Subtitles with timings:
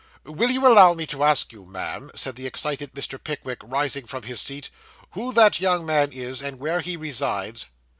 [0.23, 3.23] 'Will you allow me to ask you, ma'am,' said the excited Mr.
[3.23, 4.71] Pickwick, rising from his seat,
[5.11, 7.67] 'who that young man is, and where he resides?